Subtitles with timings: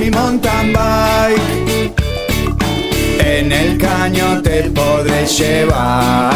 [0.00, 1.92] mi mountain bike.
[3.18, 6.32] En el caño te podré llevar.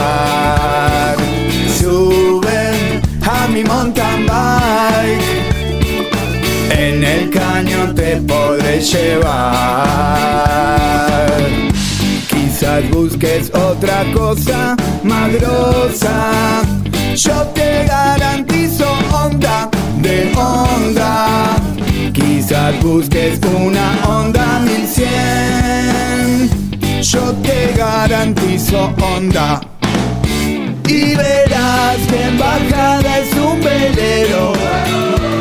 [1.78, 5.24] Sube a mi mountain bike.
[6.70, 9.54] En el caño te podré llevar.
[12.28, 15.30] Quizás busques otra cosa más.
[17.16, 19.70] Yo te garantizo onda
[22.72, 25.02] Busques una onda 1100.
[27.02, 29.60] Yo te garantizo onda.
[30.88, 34.54] Y verás que en bajada es un velero.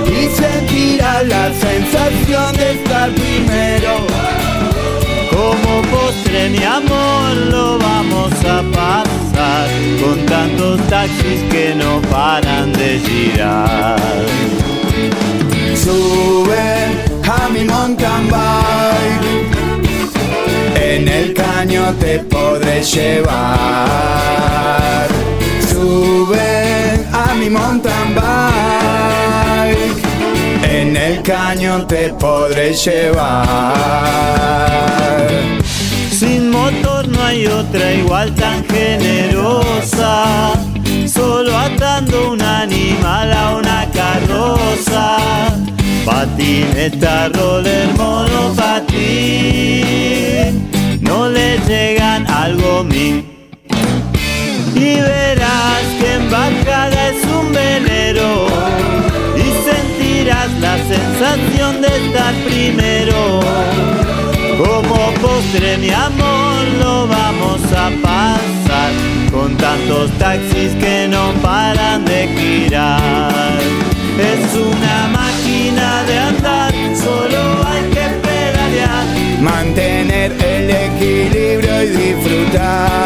[0.05, 4.05] Y sentirás la sensación de estar primero.
[5.31, 9.69] Como postre mi amor lo vamos a pasar
[10.01, 11.62] con tantos taxis que
[18.29, 19.47] bike.
[20.75, 23.37] En el caño te podré llevar.
[25.69, 30.03] Sube a mi mountain bike.
[30.63, 33.73] En el caño te podré llevar.
[36.11, 40.53] Sin motor no hay otra igual tan generosa.
[41.07, 43.22] Solo atando un animal.
[46.05, 48.93] Patineta, roller, monopatín.
[51.01, 53.23] No le llegan algo mí.
[54.75, 58.47] Y verás que en bajada es un velero.
[59.37, 63.39] Y sentirás la sensación de estar primero.
[64.57, 68.91] Como postre mi amor lo vamos a pasar
[69.31, 70.62] con tantos taxis
[80.31, 83.02] El equilibrio y disfrutar.